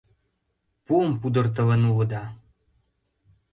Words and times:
—Пуым 0.85 1.11
пудыртылын 1.21 1.81
улыда. 1.91 2.23